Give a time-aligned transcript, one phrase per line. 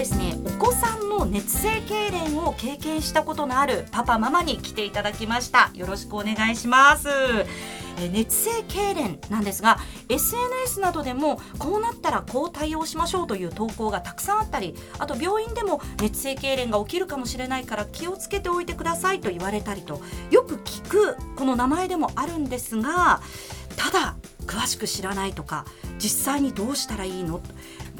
[0.00, 5.70] ですねお子さんの熱性痙攣を経験したことのあるパパママに来ていただきました。
[5.74, 7.10] よろしくお願いします。
[7.98, 23.20] え熱性痙攣なんですが SNS などでもこうなったらこう対応しましょうという投稿がたくさんあったりあと病院でも熱性痙攣が起きるかもしれないから気をつけておいてくださいと言われたりとよく聞くこの名前でもあるんですが
[23.76, 25.66] ただ詳しく知らないとか
[25.98, 27.42] 実際にどうしたらいいの？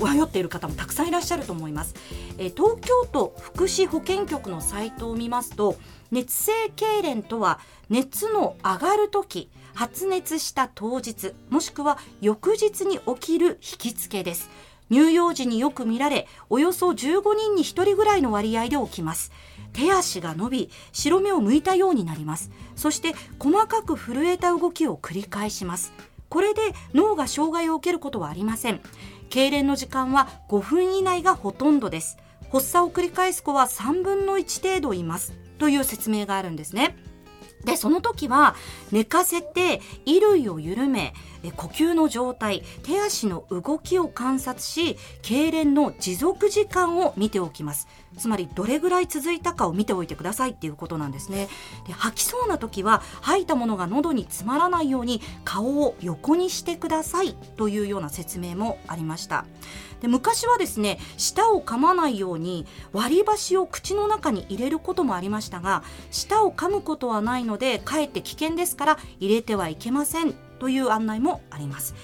[0.05, 1.95] 迷っている方もたくさんいらっしゃると思います、
[2.39, 5.77] え東京都福祉保健局のサイトを見ますと
[6.11, 14.51] 熱性痙攣とは熱の上がる時発熱した当日もしくは翌日に起きる引きつけです。
[14.91, 19.31] 乳幼児によく見られおよそ15人に1人ぐらいの割合で起きます。
[19.73, 22.51] 手足が伸び白目を向いたようになります。
[22.75, 25.93] そして細かく震えた動きを繰り返します。
[26.29, 26.61] これで
[26.93, 28.81] 脳が障害を受けることはありません。
[29.31, 32.19] 痙攣の時間は5分以内がほとんどです。
[32.53, 35.33] 発作を繰り返す子は3分の1程度います。
[35.59, 36.97] という説明があるんですね。
[37.65, 38.57] でその時は
[38.91, 41.15] 寝かせて衣類を緩め
[41.57, 47.89] 呼吸の状態手足の動きを観察し痙攣の持続時間を見ておきます。
[48.19, 51.49] つまりどれぐらい続いたかを見ておいてくださいっていうことなんですね。
[51.87, 59.47] で吐きそうな時は吐いたものが喉に詰まらないように顔を横にしてくださいというような説明もありました。
[60.01, 70.50] で昔はですね舌を噛まないように割り箸を口の中に入れることもありましたが舌を噛むことはないのでかえって危険ですから入れてはいけません。
[70.61, 71.95] という案内もあります。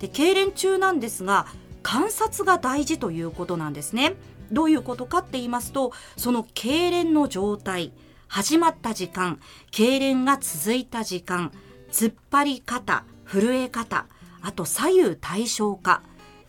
[0.00, 1.46] で痙攣中なんですが
[1.82, 4.14] 観察が大事ということなんですね。
[4.52, 7.92] どういうことかって言いますとその痙攣の状態
[8.26, 11.52] 始まった時間痙攣が続いた時間
[11.90, 14.06] 突っ張り方震え方
[14.42, 16.02] あと左右対称か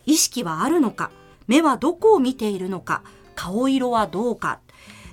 [0.06, 1.12] 意識はあるのか
[1.48, 3.04] 目はどこを見ているのか
[3.36, 4.60] 顔色はどうか。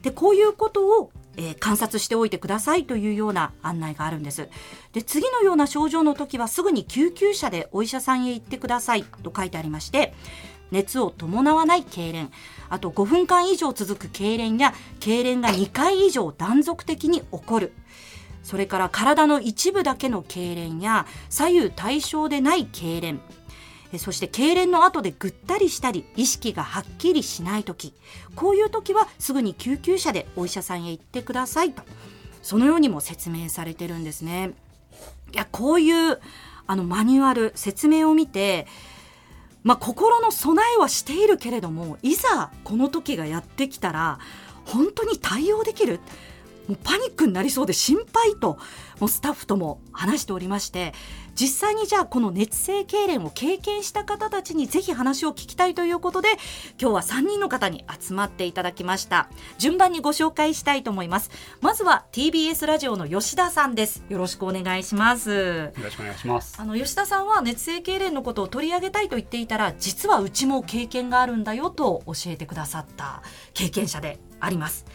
[0.03, 4.49] でこういうことを、えー、観察しておいてくださいというような案内があるんです。
[4.93, 10.15] で次のような症状の時はすぐに救急車でお医者さんへ行ってくださいと書いてありまして
[10.72, 12.31] 熱を伴わない痙攣。
[12.69, 17.72] あと5分間以上続く痙攣や痙攣が2回以上断続的に起こる。
[18.43, 23.21] それから体の一部だけの痙攣や左右対称でない痙攣。
[23.97, 27.94] そして痙攣の後でぐったりしたり意識がはっきりしない時。
[28.34, 31.82] こういう時はすぐに救急車でお医者さんへ行ってくださいと。
[32.43, 34.53] そのようにも説明されてるんですね。
[35.32, 36.21] いやこういう
[36.66, 38.66] あのマニュアル説明を見て
[39.65, 44.19] まあ、心の備えはしているけれどもいざこの時がやってきたら
[44.65, 46.00] 本当に対応できる。
[46.69, 48.59] もうパニックになりそうで心配と
[49.00, 50.93] もうスタッフとも話しておりまして
[51.38, 56.31] 実際にじゃあこの熱性痙攣を経験した方たちにぜひ話を聞きたいということで
[56.81, 59.28] 今日は3人の方に集まっていただきました。
[59.56, 61.31] 順番にご紹介したいと思います。
[61.60, 64.03] まずは TBS ラジオの吉田さんです。
[64.09, 65.31] よろしくお願いします。
[65.31, 66.56] よろしくお願いします。
[66.60, 73.22] あの吉田さんは熱性痙攣のことを取り上げたいと言っていたら実はうちも経験があるんだよと教えてくださった
[73.54, 74.87] 経験者であります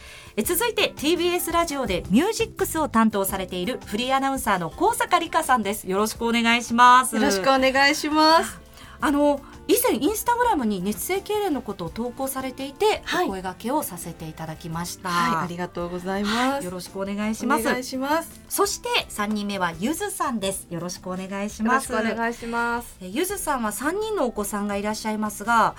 [0.41, 5.87] 続いて TBS ラジオでミュージックスを担当されているフリーアナウンサーの高坂理香さんです。
[5.87, 7.15] よろしくお願いします。
[7.15, 8.59] よろしくお願いします。
[8.99, 17.67] あの以前インスタグラムに熱性痙攣のことを投稿されていて、はい、お声掛けをさせていただきました、はい、ありがとうございます、はい、よろしくお願いします。
[17.67, 18.41] お願いします。
[18.49, 20.67] そして三人目はゆずさんです。
[20.69, 21.93] よろしくお願いします。
[21.93, 22.97] お願いします。
[23.01, 25.75] ゆずさんは三人のお子さんがいらっしゃいますが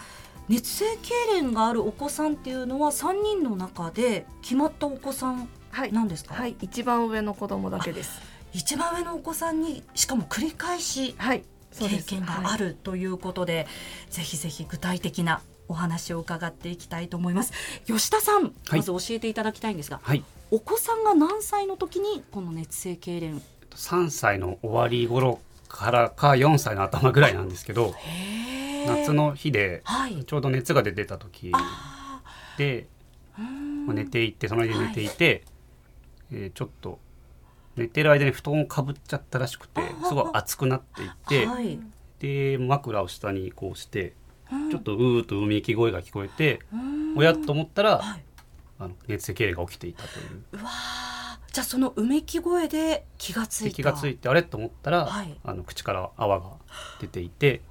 [0.49, 5.49] 熱性痙攣があるお子さんっていうのは3人の中で決まったお子さん
[5.91, 8.21] なんですか、はい、はい、一番上の子供だけです。
[8.53, 11.43] 一番上のお子さんにしかも繰り返し経
[12.07, 13.67] 験があるということではい、
[14.11, 17.53] ぜひぜひ具体的なお話を伺っていきたいと思います。
[17.87, 23.41] 吉田さん、まず教えていただきたいんですが、はい、お子さんが何歳の時にこの熱性痙攣
[23.75, 27.95] ？3歳の終わり頃からか4歳の頭ぐらいなんですけど
[28.87, 29.83] 夏の日で、
[30.27, 31.53] ちょうど熱が出てた時
[32.59, 32.87] で、
[33.87, 35.45] まあ、寝ていてその間寝ていて、
[36.31, 36.99] はい、えー、ちょっと
[37.77, 41.79] 寝てる間に布団をかぶっちゃったらしくてすごい熱くなっていって、はい、
[42.21, 44.15] で枕を下にこうして
[44.71, 46.61] ちょっとうーとうめき声が聞こえて
[47.17, 48.25] おやと思ったら、はい、
[48.79, 50.43] あの熱性痙攣が起きていたという。
[50.53, 50.71] うわ
[51.53, 53.77] じゃあそのうめき声で気がついた。
[53.77, 54.43] 気がついてあれ？
[54.43, 56.47] と思ったら、はい、あの口から泡が
[57.01, 57.63] 出ていて。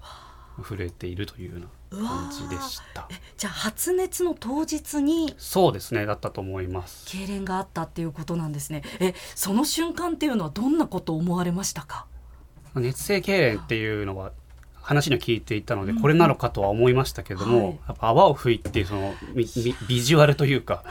[0.61, 3.07] 震えているというような感じでした。
[3.37, 7.07] じゃあ発熱の当日にそうですねだったと思います。
[7.07, 8.83] 痙攣があったっていうことなんですね。
[8.99, 12.05] えその瞬間っていうのはどんなことを思われましたか？
[12.75, 14.31] 熱性痙攣っていうのは
[14.75, 20.83] 話には聞いていたのでこれなのかとは思いましたけども、はい、やっぱ泡を吹いてそのビジュアルというか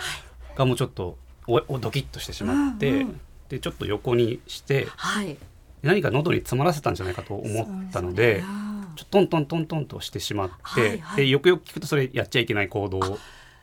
[0.57, 5.37] がもうちょっとおおドキッとしてしまって、うんうん、でちょっと横にして、はい、
[5.83, 8.43] 何か喉に詰まらせたんじゃないかと思ったので。
[8.97, 13.01] でちょトントントントンとしてしまって、はいはい、でよくよく聞くとそれやっちゃいけない行動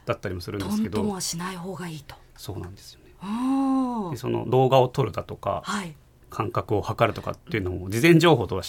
[0.05, 2.15] だったりもするんですけどトントンはしない方がいいと。
[2.35, 3.09] そうなんですよね。
[4.11, 5.93] でその動画を撮るだとか、はい、
[6.29, 8.63] 感覚を測るとかっていうのも事前情報とは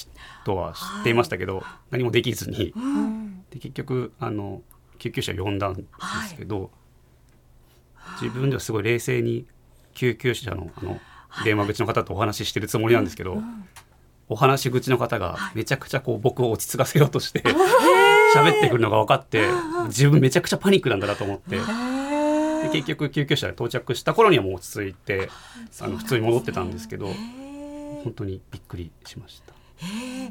[0.44, 4.62] とは知っていましたけど、はい、何もできずに、うん、で結局あの
[4.98, 5.84] 救急車呼んだんで
[6.28, 6.70] すけど、
[7.94, 9.46] はい、自分ではすごい冷静に
[9.94, 10.98] 救急車のあの
[11.44, 13.40] 電話口の方とお話ししてるつもりなんですけど、
[14.30, 17.42] お話し口の方がめちゃくちゃこう僕を落ち着かせようとして
[18.34, 19.48] 喋ってくるのが分かって
[19.88, 21.58] 自分めちゃくちゃパニックなんだなと思って。
[22.62, 25.30] で結局救急車で到着した頃にはもう落ち着いて
[25.80, 27.06] あの普通に戻ってたんですけど
[28.04, 29.54] 本当にびっくりしました。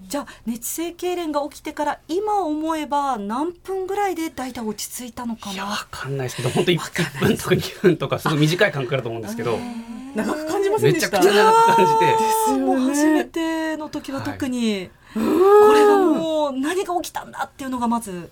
[0.07, 5.54] じゃあ熱性痙攣が起きてから今思えば何分ぐらいで大体落ち着いたのかな？
[5.54, 9.60] いやわかんないですけど本当一分とか二分とかすごい短い感覚だと思うんですけど。
[10.16, 11.20] 長く感じませんでした。
[11.20, 12.06] めちゃくちゃ長く感じて。
[12.06, 12.86] ですよね。
[12.88, 18.32] 初めての時は特に、はい、これがもう何が起きたんだっていうのがまず。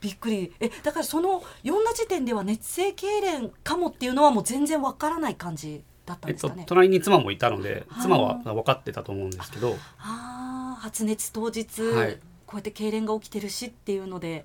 [0.00, 14.44] びっくりえだからその読んだ時点では熱性痙攣かもっていうのはもう全然わからない感じだったんですかね、えっと、隣に妻もいたので妻は分かってたと思うんですけどあ発熱当日、はい、こうやって痙攣が起きてるしっていうので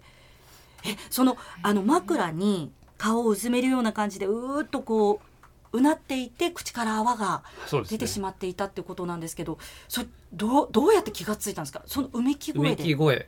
[0.86, 5.29] えそのあの枕に顔をうずめるような感じでうーっとこう
[5.72, 7.44] うなっていて口から泡が
[7.90, 9.58] 出てしまっていたっていうことなんですけど
[9.88, 11.84] そ、ね、どうどうやって気がついたんですか？
[11.86, 12.76] そのうめき声で。
[12.76, 13.28] うめき声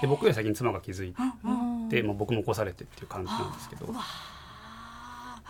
[0.00, 3.92] で僕より先に妻が気づいて、うんうん、まあ、僕も起こされてっていう感じなんですけど。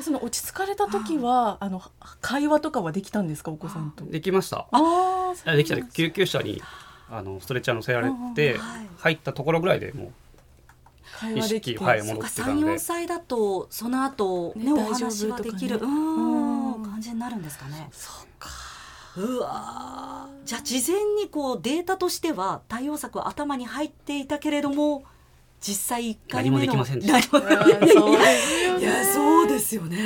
[0.01, 1.83] その落ち着かれた時はあの
[2.21, 3.51] 会話とかはできたんですか？
[3.51, 4.05] お子さんと。
[4.05, 4.69] できました。
[4.71, 6.63] ああ、できた救急車に
[7.11, 8.61] あのストレッチャー乗せられて、
[8.99, 10.13] 入ったところぐらいでもう。
[11.35, 12.63] 意識はい戻ってたんで。
[12.63, 17.89] 三四歳だとその後ね、ね、お話はできる、ね、うん感じになるんですかね。
[17.93, 18.49] そうか。
[19.17, 25.03] うわじゃあ事前にこうデータとしては対応策は頭に入っていたけれども
[25.61, 27.39] 実際1回目の何もできませんでした。
[28.79, 29.97] いやそうですよね。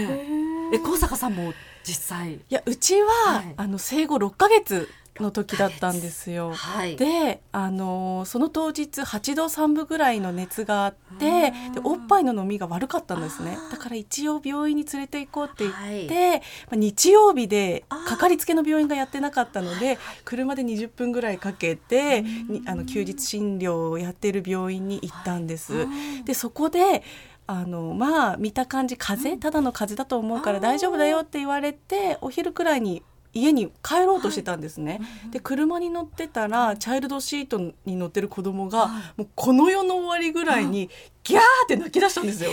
[0.72, 1.52] え高坂さんも
[1.84, 2.34] 実際？
[2.34, 4.88] いやうちは、はい、あの生後6か月
[5.20, 6.52] の時だったんですよ。
[6.54, 13.58] はい、で、あのその当日8度3分ぐらいの熱があってでおっぱいの飲みが悪かったんですね。
[13.70, 22.24] だから一応病院に連れて行こうって言って、はい、まあ、日曜日でかかりつけの病院がやってなかったので車で20分ぐらいかけて
[22.66, 25.86] あの休日診療をやってる病院に行ったんです。
[26.24, 27.02] でそこで
[27.46, 29.42] あのまあ見た感じ風邪？
[29.42, 33.02] ただの風邪だと思うから大丈夫だよって言われてお昼くらいに
[33.34, 40.90] 家に帰ろうとしてたんですね、はい、で車に乗ってたらチャイルドシートに乗ってる子供が、もうこの世の終わりぐらいに
[41.25, 42.50] ギャーって泣き出したんですよ。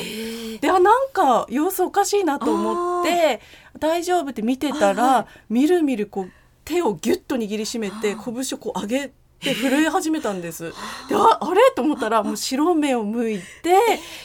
[0.61, 3.41] であなんか様子おかしいなと思って
[3.77, 6.31] 大丈夫って見てたら、みるみるこう
[6.63, 9.11] 手をギュッと握りしめて拳をこう上げ
[9.43, 10.73] で震え始めたんです。
[11.07, 11.61] でああれ？
[11.75, 13.43] と思ったらもう白目を向いて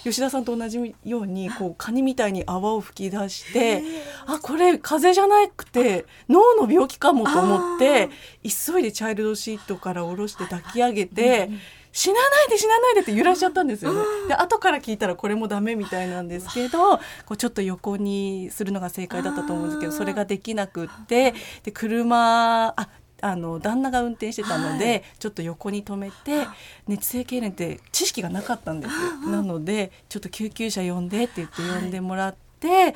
[0.03, 3.83] 吉田さんと同じようにこうカニみたいに泡を吹き出して
[4.27, 8.11] あこれ風邪じゃなくて脳の病気かもと思って
[8.43, 11.51] 急いでチャイルドシートから下ろして抱き上げて。
[11.97, 14.01] 死なないで死なないでって揺らしちゃったんですよね。
[14.27, 22.89] で後から聞いたらこれもダメみたいなんですけどこうちょっと横にするのが正解だったと思うんですけどそれができなくってで車あ
[23.21, 26.47] あの旦那が運転してたので、はい、ちょっと横に止めて
[26.87, 28.93] 熱性痙攣って知識がなかったんです。
[29.29, 32.95] なのでちょっと救急車呼んでって言って呼んでもらって、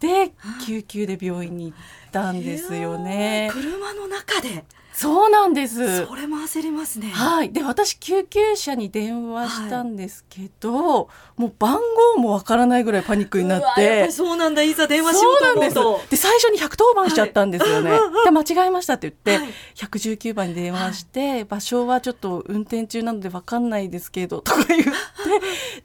[0.00, 0.32] で
[0.66, 1.78] 救急で病院に行っ
[2.12, 3.48] たんですよね。
[3.52, 4.64] 車の中で
[4.96, 6.06] そうなんです。
[6.06, 7.10] それも焦りますね。
[7.10, 7.52] はい。
[7.52, 11.78] で私救急車に電話したんですけど、はい、もう番
[12.16, 14.10] 号もわからないぐらいパニックになって。
[14.10, 14.62] そうなんだ。
[14.62, 16.00] いざ電話しようと思うと。
[16.08, 24.82] で最初に110番しちゃったんですよね、はい、で間違えましたって言って、はい、119番に電話して、はい、場所はちょっと運転中なのでわかんないですけどとか言っ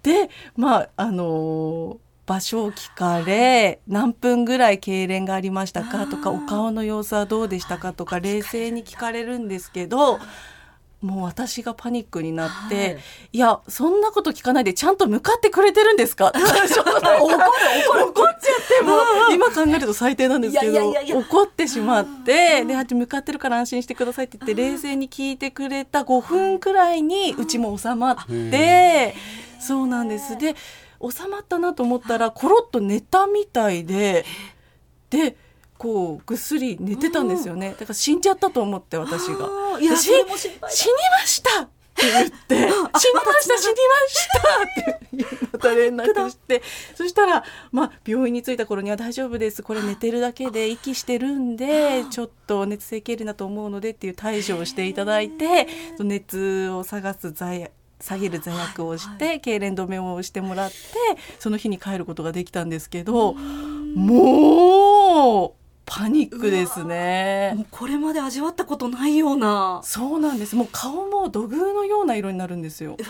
[0.02, 1.98] てでまああのー
[2.32, 10.18] 場所を聞かれ何分ぐらい痙攣がありましたかとかお顔の様子はどうでしたかとか冷静に聞かれるんですけど
[11.02, 13.00] もう私がパニックになって、はい、
[13.34, 16.32] いやそんなこと聞かないでちゃんと向かってくれてるんですか？
[16.32, 18.94] 怒る怒る怒っちゃっても
[19.34, 29.16] 今考えると最低なんですけど怒ってしまってで向かってるから安心してくださいって言って冷静に聞いてくれた5分くらいにうちも収まって
[29.60, 30.38] そうなんです。
[30.38, 30.56] で
[31.10, 34.26] 収まったなと思ったらコロッと寝たみたいで
[35.10, 35.36] で
[35.82, 39.80] 構ぐっすり寝てたんですよね、だから死んじゃったと思って私が。
[39.80, 41.64] いや死にました！
[41.64, 41.66] っ
[41.96, 42.56] て言って
[43.00, 43.58] 「死にました！
[43.58, 44.40] 死にました」
[44.94, 46.62] ってまた連絡して。
[46.96, 49.64] そしたら、まあ、病院に着いた頃には「大丈夫です。
[49.64, 55.68] これ寝てるだけで息してるんでちょっと熱性経理だと思うので」っていう対処をしていただいて
[56.00, 60.76] 熱を探す剤下げる座薬をして、はいはい、痙攣止めをしてもらって
[61.40, 63.36] その日に帰ることができたんですけど
[63.96, 65.52] もう
[65.86, 67.52] パニックですね。
[67.56, 69.82] もうこれまで味わったことないような。
[69.84, 70.56] そうなんです。
[70.56, 72.96] もう顔も土偶のような色になるんですよ。
[72.96, 73.04] で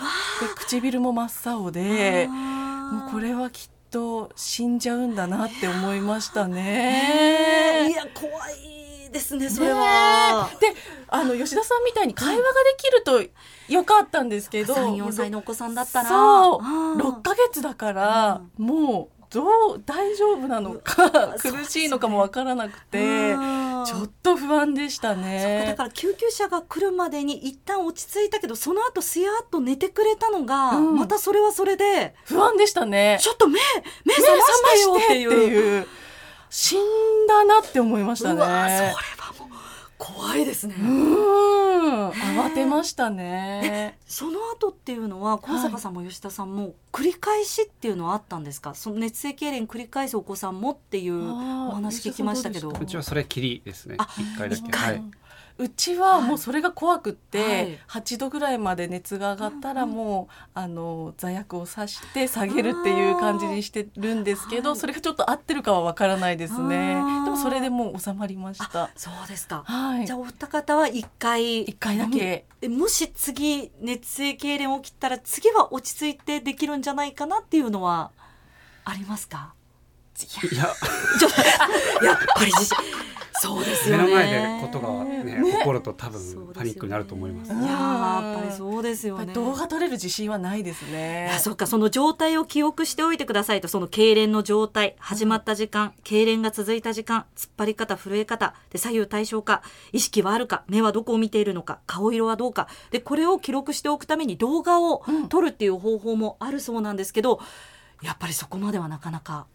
[0.56, 7.88] 唇も真っ青でもうこれはきっと死んじゃうんだなって思いましたね。
[7.88, 8.81] いや怖い
[9.12, 10.50] ですねそれは。
[10.60, 10.74] で
[11.08, 13.22] あの吉田さんみたいに会話ができると
[13.72, 16.08] よかったんですけど、三四歳のお子さんだったら。
[16.08, 16.56] そ
[16.96, 16.98] う。
[16.98, 19.44] 六ヶ月だから、もうど
[19.76, 23.34] う大丈夫なのか苦しいのかも分からなくて、
[23.86, 25.64] ちょっと不安でしたね。
[25.66, 32.14] だから救急車が来るまでに一旦落ち着いたけどその後すやっと寝てくれたのが、うん、またそれはそれで。
[32.26, 33.18] 不安でしたね。
[33.22, 33.58] ちょっと目
[34.04, 34.42] 目覚ま
[34.98, 35.86] してよっていう
[36.54, 38.94] 死んだなって思いましたねそれは
[39.96, 40.74] 怖いですね。
[40.74, 43.96] 慌てましたね。
[44.04, 48.74] その後っていうのは高坂さんも吉田さんも繰り返しっていうのはあったんですか？
[48.74, 51.30] その熱性痙攣繰り返すお子さんもっていう
[51.68, 52.70] お話聞きましたけど。
[52.70, 53.96] うちはそれきりですね。
[54.18, 54.76] 一回だけ。
[54.76, 55.02] はい。
[55.58, 66.94] うちはもうそれが怖くって、はい、8度ぐらいまで熱が上がったらもう、あの座薬をさして下げるっていう感じにしてるんですけど、それがちょっと合ってるかはわからないですね。
[66.94, 68.90] でもそれでもう収まりました。
[68.96, 72.46] そうですか、はい、じゃあお二方は1回1回だけ。
[72.68, 78.10] もし次熱性痙攣起きたら次は落ち着いてできるんじゃないかなっていうのは
[78.84, 79.54] ありますか？
[80.52, 80.64] いや。
[82.02, 82.76] やっぱり自信
[83.34, 84.04] そうですよね。
[84.04, 87.52] 目の前でことがね、ね起こると多分パニックになると思います。
[87.52, 89.32] いややっぱりそうですよね。
[89.32, 91.28] 動画撮れる自信はないですね。
[91.30, 99.62] いやそっかその状態を記憶しておいてくださいとその痙攣の状態始まった時間、痙攣が続いた時間突っ張り方震え方で左右対称か
[99.92, 107.40] 意識はあるか目はどこを見ているのか顔色はどうかでこれを記録しておくために動画を撮るっていう方法もあるそうなんですけど、
[108.02, 109.46] やっぱりそこまではなかなか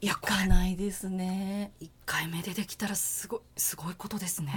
[0.00, 1.72] いやかないですね。
[1.80, 4.52] 1回目でできたらすごいすごいことですね。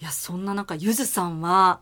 [0.00, 1.80] いやそんな中ゆずさんは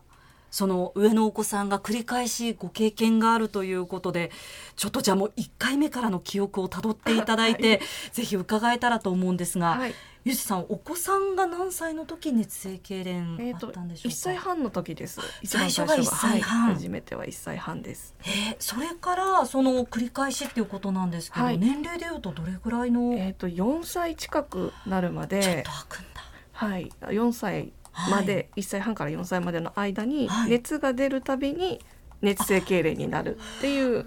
[0.53, 4.29] その上のお子さんが繰り返しご経験があるということで
[4.75, 7.79] ちょっとじゃあもう1回目からの記憶をたどっていただいて、はい、
[8.11, 15.21] ぜひ伺えたらと思うんですが、はい、ゆじさんお子さんが何歳の時熱性痙攣あったんでしょうか、えー、歳半の時です。
[15.43, 18.13] 最初が1歳半、はい、初めては1歳半です。
[18.21, 23.15] えー、それからその繰り返しっていうことなんですけど、はい、年齢でいうとどれぐらいの？
[23.15, 25.41] えっ、ー、と4歳近くなるまで。
[25.41, 26.21] ちょっと開くんだ。
[26.51, 26.91] はい。
[27.01, 27.73] 4歳
[28.09, 31.79] まで、はい、1歳半から4歳までの間に熱が出るたびに
[32.21, 34.05] 熱性痙攣になるっていう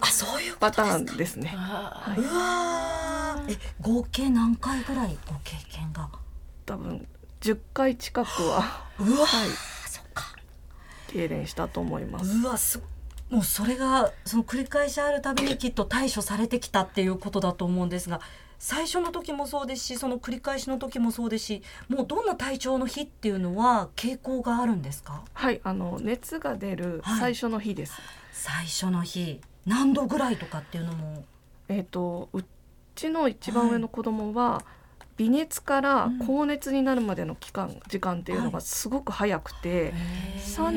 [0.58, 1.48] パターンですね。
[1.48, 6.08] はい、うわえ合計何回ぐらいご経験が？
[6.64, 7.06] 多分
[7.40, 9.48] 10回近くはうわ、はい、
[9.86, 10.24] そっか。
[11.08, 12.38] 痙攣したと思います。
[12.38, 12.82] うわす
[13.28, 18.20] もうそれがその繰り返しあるたびにきっと対処されてきたっていうことだと思うんですが
[18.58, 25.22] 最初の時もそうですしその繰り返しの時もそうですしもうどんな体調の日っていうのは傾向があるんですか？
[25.32, 29.40] はいあの熱が出る最初の日です、はい、最初の日。
[29.66, 31.24] 何度ぐらいとかっていうのも？
[31.68, 32.44] えっ、ー、とう
[32.94, 34.64] ちの一番上の子供は、はい。
[35.16, 39.92] 微熱から高熱になるまでの期間、うん、時間っていうのがすごく早くて、はい、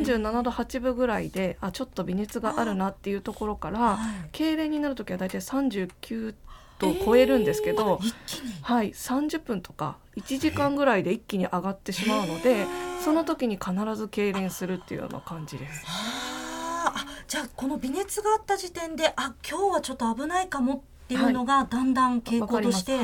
[0.07, 6.35] 37度8分ぐらいであちょっと微熱があるなっていうところから、はい、痙攣になる時は大体39
[6.79, 8.13] と超えるんですけど、えー、
[8.61, 12.67] はい、30分とか1時間ぐらいで一気に上がってしまうので、えー、
[13.03, 15.85] その時に必ず痙攣するっていうような感じです。
[15.87, 22.97] あじゃあこの微熱があった時点であ今日はちょっと危ないかもっていうのがだんだん傾向として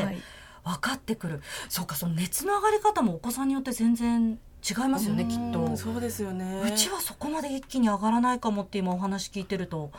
[0.64, 5.78] 分かってくる、はい、そうかその熱の上がり方もお子さんによって全然違いますよねきっと。
[5.78, 6.64] そうですよね。
[6.66, 9.92] うちはそこまで一気に上がらないかもって今お話聞いてると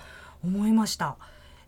[0.42, 1.16] 思いました。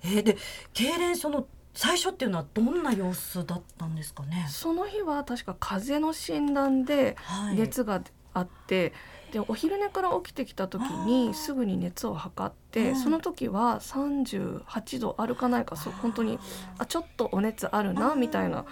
[0.02, 0.36] えー、で
[0.74, 1.46] 痙攣その
[1.78, 4.47] 最初っていうのはどんな様子だったんですかね？
[4.50, 7.16] その日は確か風邪の診断で
[7.54, 8.02] 熱が
[8.35, 8.88] あって、は
[9.30, 16.40] い、でお昼寝から起きてきた時にすぐに熱を測ってその時は38度あるかないかそう本当に
[16.78, 18.64] あちょっとお熱あるなみたいな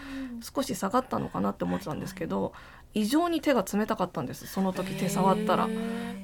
[0.42, 2.54] 少し下がったのかなって思ってたんですけど
[2.92, 5.68] 異常に手が冷たかったんですその時手触ったら。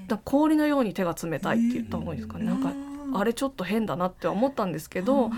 [0.09, 2.45] だ氷のように手が冷たいって言った方がいいですかね。
[2.47, 2.73] なんか
[3.21, 5.31] あれちょっと変だなって思ったんですけど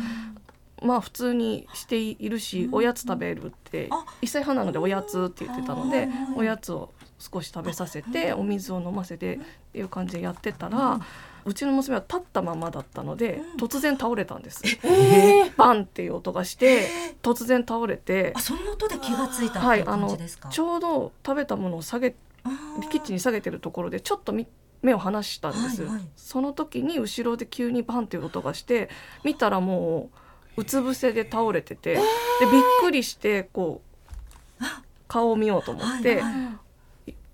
[0.84, 3.88] まあ普通にしているし、おやつ食べるって
[4.22, 9.38] 1歳半なのでおやつって言ってたのでおやつを少し食べさせてお水を飲ませてっ
[9.72, 11.00] ていう感じでやってたら。
[11.46, 14.62] うちの娘は立ったままだったので、突然倒れたんです。
[14.82, 16.88] えー、バンっていう音がして、
[17.22, 18.32] 突然倒れて。
[18.34, 20.16] あ、その音で気がついたはい、あの
[20.50, 22.14] ちょうど食べたものを下げ、
[22.90, 24.46] キッチンに下げてるところで、ちょっとみ
[24.84, 28.90] 目を離したんです、はいはい、その時に後ろで急にバンっていう音がして
[29.24, 30.18] 見たらもう
[30.56, 33.80] うつ伏せで倒れてて、でびっくりしてこ
[34.61, 34.64] う
[35.08, 36.23] 顔を見ようと思って、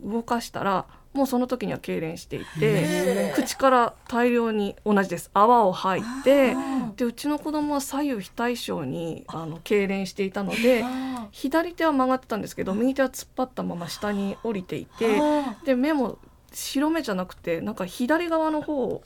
[0.03, 5.31] 動かしたらもうその時には痙攣していて口から大量に同じです。
[5.35, 6.55] 泡を吐いて
[6.97, 9.45] でうちの子供は左右非対称にあ。
[9.47, 10.85] の痙攣していたので
[11.33, 15.21] 左手は曲がってたんですけど右手は突っ張ったまま下に降りていて
[15.65, 16.19] で目も
[16.53, 19.03] 白目じゃなくてなんか左側の方を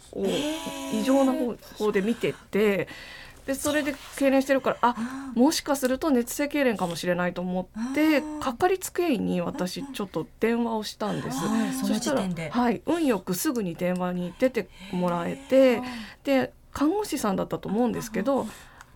[0.92, 1.32] 異常な
[1.78, 2.88] 方で見てて。
[3.46, 11.38] でそれで痙攣してるからあもしかすると熱性痙攣かもしれないと思ってかかりつけ医に私ちょっと電話をしたんです。
[11.80, 15.82] そしたら、はい、運よくすぐに電話に出てもらえて
[16.24, 18.46] で看護師さんだったと思うんですけど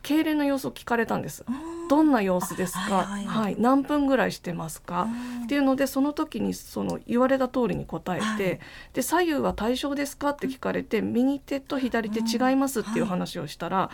[0.02, 1.44] 痙攣の様子を聞かれたんです。
[1.90, 5.08] どんな様子ですか、はい、はい、何分ぐらいしてますか？
[5.44, 8.60] っていうのでその時にその言われた通りに答えて、はい、
[8.92, 10.30] で左右は対称ですか？
[10.30, 13.90] って聞かれて右手と左手違いますっていう話をしたら、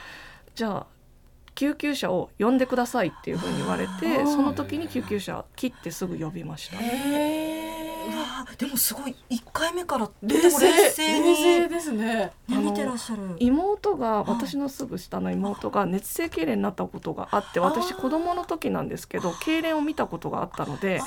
[0.55, 0.87] じゃあ
[1.55, 6.77] 救急車を呼んでくださいっていうふうに言われてその時に救急車切ってすぐ呼びました。
[8.59, 10.69] でもすごい1回目から冷静
[11.23, 12.33] 冷静ですね。
[12.49, 13.23] 見てらっしゃる。
[13.39, 21.01] 妹が私のすぐ下の妹が熱性痙攣になったことがあって私子供の時なんですけど痙攣を見たことがあったので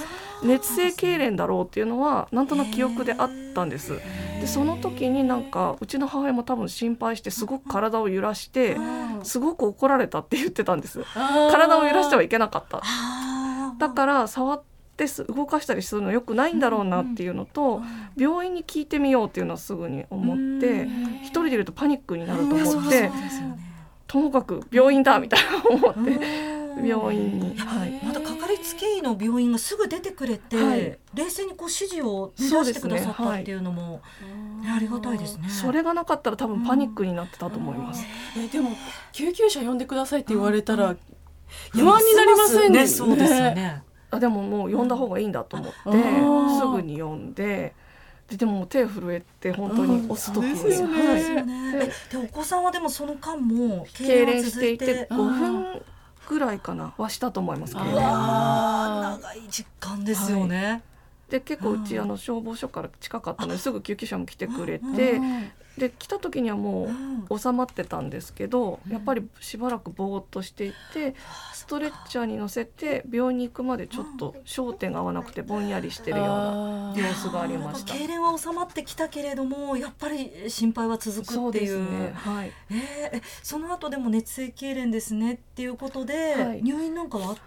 [0.44, 4.00] 熱性痙攣だろうっていうのはなんとなく記憶であったんです。
[4.42, 8.78] でその時になんかうちの母親も多分心配してすごく体を揺らして
[9.24, 11.04] すごく怒られたって言ってたんです。
[11.14, 12.82] 体を揺らしてはいけなかった。
[13.78, 17.82] だから触ってって動かしたりするのよくないんだろうなっていうのと、
[18.18, 20.88] 病院に聞いてみようっていうのはすぐに思って
[21.24, 23.12] 一人でいるとパニックになると思って、
[24.08, 26.58] ともかく病院だみたいな思って。
[26.78, 34.00] 病院に、はい、またかかりつけ医の病院がすぐ出てくれて、はい、冷静にこう指示を出してくださったっていうのも、
[34.62, 34.70] ね。
[34.70, 35.50] はい、ありがたいですね。
[35.50, 38.70] それがなかったら多分パニックになってたと思います、うん、えでも
[39.12, 40.96] 救急車呼んでくださいって言われたら、
[41.72, 42.72] 不安になりません？
[42.72, 45.76] ね、ね、そうですよねあでももう呼んだ方がいいんだと思って、
[46.60, 47.74] すぐに呼んで。
[48.30, 55.82] ででも手震えて本当に押す時に、はい、でお子さんはでもその間も痙攣していて5分
[56.28, 60.82] ぐらいかなはしたと思いますけど、ね、長い実感ですよね、はい、
[61.30, 65.22] で結構うちあの消防署から近かったのですぐ救急車も来てくれて
[65.78, 66.90] で来た時にはも
[67.30, 71.16] う収まってたんですけど、やっぱりしばらくぼーっとしていて
[71.54, 77.94] ストレッチャーに乗せて病院に行くまでちょっと焦点が合わなくてぼんやりしてるような様子がありました。
[77.94, 81.80] 痙攣は収まってきたけれどもやっぱり心配は続くっていう。
[81.80, 82.52] ね、はい。
[82.72, 87.38] えー、その後でも熱性痙攣ですねっていうことで、はい、入院なんかはあっ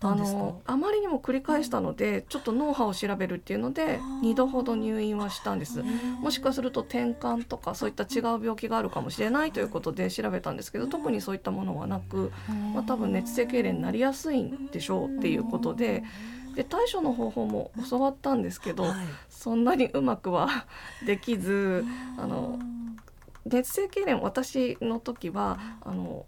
[0.00, 5.82] あのあまりにも繰り返したので、ちょっと脳波を調べるっていうので2度ほど入院はしたんです。
[6.20, 12.30] もしかすると転換とかそういった違う病気があるかもしれないということで調べたんですけど特にそういったものはなく、
[12.74, 16.04] まあ、多分熱性痙攣になりやすいんでしょうっていうことで。
[16.54, 18.94] で対処の方法も教わったんですけど、はい、
[19.30, 20.48] そんなにうまくは
[21.06, 21.84] できず
[22.16, 22.58] あの
[23.46, 26.26] 熱性痙攣私の時はあの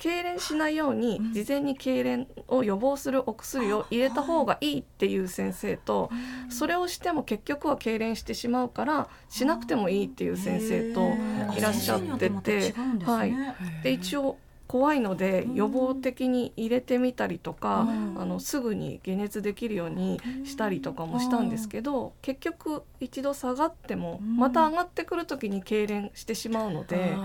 [0.00, 6.10] 痙攣しないように事前に痙攣を予防するお薬を入れた方がいいっていう先生と
[6.48, 11.12] それをしても結局は痙攣してしまうからしなくてもいいっていう先生と
[11.56, 13.34] いらっしゃってて、はい、
[13.82, 27.16] で一応怖いので予防的に入れてみたりとか、あのすぐに解熱できるようにしたりとかもしたんですけど、結局一度下がってもまた上がってくる時に痙攣してしまうので。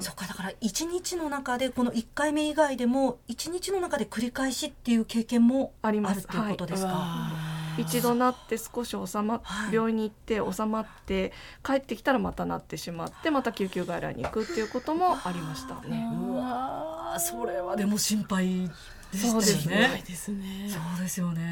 [0.00, 6.26] そっかだから1日の中でこの1回目以外でも1日の中で繰り返しっていう経験もあります。
[6.26, 6.88] ということですか？
[6.88, 7.82] はい。
[7.82, 16.08] 一度なって少し収まっ、はい、病院に行って収まって帰ってきたらまたなってしまってまた救急外来に行くっていうこともありましたね。
[16.26, 18.70] うわそれはでも心配
[19.16, 20.02] そうですね。
[20.06, 20.68] ですね。
[20.68, 21.42] そうですよね。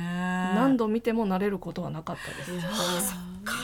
[0.54, 3.14] 何度見ても慣れることはなかったです。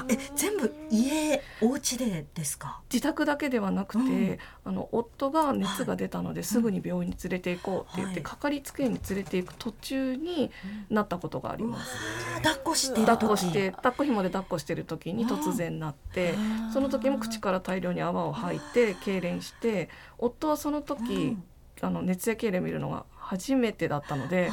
[0.09, 2.81] え、全部家お家でですか？
[2.93, 10.51] 自宅だけではなくて、うん、あの夫が熱が出たので、すぐに病院に連れて行こうって言って、はい、かかりつけ医に連れて行く途中に
[10.91, 11.95] なったことがあります。
[12.43, 16.35] 抱っこして抱っこして抱っこ紐で抱っこしてる時に突然なって、
[16.73, 21.15] その時も口から大量に泡を吐いて痙攣して、夫はその時。
[21.15, 21.45] うん
[21.83, 24.51] あの熱性痙攣見るのが初めてだったので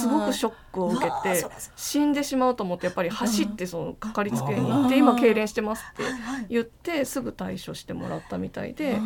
[0.00, 6.04] すごくショックを受けて死んでしまうと思ってやっぱり走ってそのかかりつけに行って今痙攣してますって
[6.48, 9.00] 言ってすぐ対処してもらったみたいで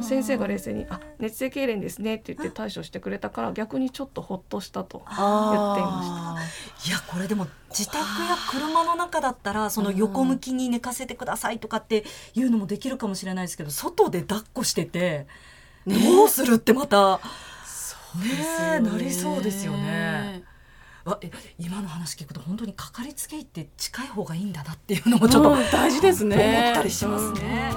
[0.00, 6.38] 先生が冷静に「あ熱性痙攣ですね」って言って対処してくれたから逆にちょっとほっとしたと言っていま
[6.80, 6.88] した。
[6.88, 8.06] いやこれでも自宅や
[8.50, 12.04] 車の中だったらその横向きに寝かせてくださいとかって
[12.34, 15.26] いうのもできるかもしれないですけど外で抱っこしてて
[15.86, 17.16] どうするってまた。
[17.16, 17.51] ね
[18.80, 20.42] なりそうですよね。
[21.04, 21.18] わ
[21.58, 26.62] 今の話聞くと本当にかかりつけ医って近い方がいいんだなっていうのもちょっと、大事ですね。
[26.62, 27.72] 思ったりしますね。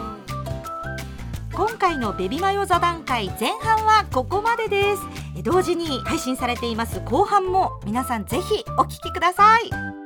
[1.53, 5.25] 今回のベビマヨ座談会前半はここまでです。
[5.43, 10.04] 同時に配信されています後半も皆さんぜひお聞きください